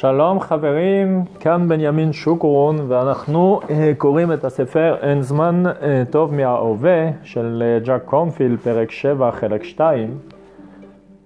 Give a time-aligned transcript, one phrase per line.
[0.00, 7.10] שלום חברים, כאן בנימין שוקרון ואנחנו אה, קוראים את הספר אין זמן אה, טוב מההווה
[7.22, 10.18] של אה, ג'אק קומפיל, פרק 7 חלק 2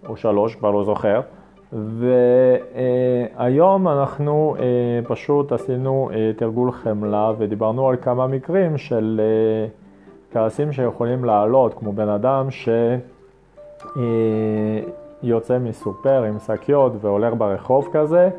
[0.08, 1.20] או 3, כבר לא זוכר.
[3.36, 4.56] והיום אנחנו
[5.08, 9.20] פשוט עשינו תרגול חמלה ודיברנו על כמה מקרים של
[10.32, 12.48] כעסים שיכולים לעלות כמו בן אדם
[15.22, 18.30] שיוצא מסופר עם שקיות והולך ברחוב כזה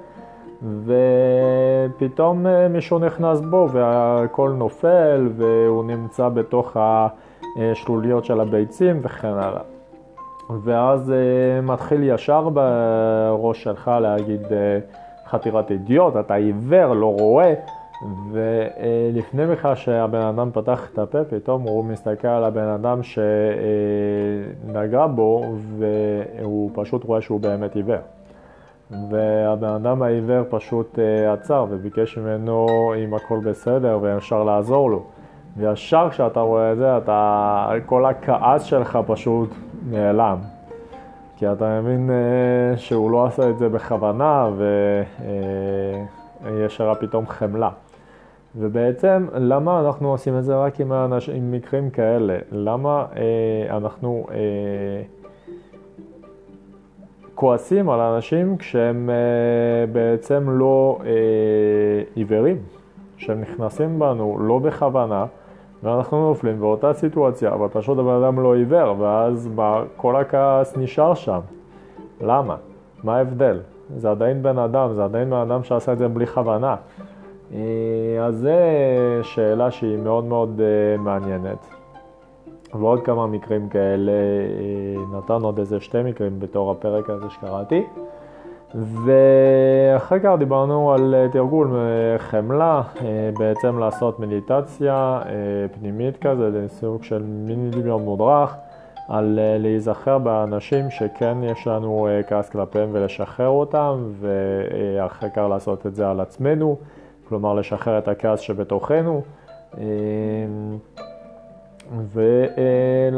[0.64, 9.62] ופתאום אה, מישהו נכנס בו והכל נופל והוא נמצא בתוך השלוליות של הביצים וכן הלאה.
[10.64, 14.80] ואז אה, מתחיל ישר בראש שלך להגיד אה,
[15.30, 17.54] חתירת אידיוט, אתה עיוור, לא רואה,
[18.32, 25.56] ולפני בכלל שהבן אדם פתח את הפה, פתאום הוא מסתכל על הבן אדם שנגע בו
[25.78, 28.00] והוא פשוט רואה שהוא באמת עיוור.
[28.92, 31.00] והבן אדם העיוור פשוט uh,
[31.34, 32.68] עצר וביקש ממנו
[33.04, 35.04] אם הכל בסדר ואפשר לעזור לו.
[35.58, 39.50] וישר כשאתה רואה את זה, אתה, כל הכעס שלך פשוט
[39.90, 40.38] נעלם.
[41.38, 44.50] כי אתה מבין uh, שהוא לא עשה את זה בכוונה
[46.44, 47.70] ויש uh, פתאום חמלה.
[48.56, 51.30] ובעצם, למה אנחנו עושים את זה רק עם, האנש...
[51.30, 52.38] עם מקרים כאלה?
[52.52, 53.18] למה uh,
[53.74, 54.26] אנחנו...
[54.30, 55.25] Uh,
[57.36, 61.06] כועסים על אנשים כשהם uh, בעצם לא uh,
[62.16, 62.58] עיוורים,
[63.18, 65.26] שהם נכנסים בנו לא בכוונה
[65.84, 71.14] ואנחנו נופלים באותה סיטואציה, אבל פשוט הבן אדם לא עיוור ואז מה, כל הכעס נשאר
[71.14, 71.40] שם.
[72.22, 72.56] למה?
[73.04, 73.60] מה ההבדל?
[73.98, 76.76] זה עדיין בן אדם, זה עדיין בן אדם שעשה את זה בלי כוונה.
[77.52, 77.56] Uh,
[78.22, 78.50] אז זו
[79.24, 81.76] שאלה שהיא מאוד מאוד uh, מעניינת.
[82.74, 87.84] ועוד כמה מקרים כאלה, אה, נתנו עוד איזה שתי מקרים בתור הפרק הזה שקראתי.
[88.76, 92.82] ואחר כך דיברנו על אה, תרגול אה, חמלה,
[93.40, 95.22] בעצם לעשות מדיטציה
[95.80, 98.56] פנימית כזה, זה סוג של מיני דמיון מודרך,
[99.10, 106.10] על להיזכר באנשים שכן יש לנו כעס כלפיהם ולשחרר אותם, ואחר כך לעשות את זה
[106.10, 106.78] על עצמנו,
[107.30, 109.22] כלומר לשחרר את הכעס שבתוכנו.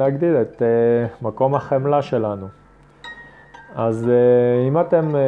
[0.07, 0.67] ולהגדיל את אה,
[1.21, 2.47] מקום החמלה שלנו.
[3.75, 5.21] אז אה, אם אתם אה,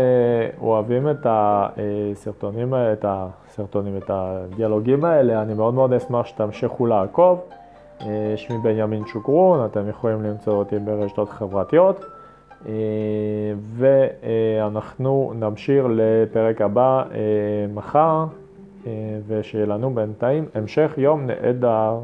[0.62, 7.41] אוהבים את הסרטונים, את הסרטונים, את הדיאלוגים האלה, אני מאוד מאוד אשמח שתמשיכו לעקוב.
[8.35, 12.06] שמי בנימין שוקרון, אתם יכולים למצוא אותי ברשתות חברתיות.
[13.78, 17.03] ואנחנו נמשיך לפרק הבא
[17.73, 18.25] מחר,
[19.28, 22.00] ושיהיה לנו בינתיים המשך יום נהדר.